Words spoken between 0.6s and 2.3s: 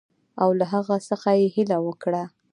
هغه څخه یې هیله وکړه.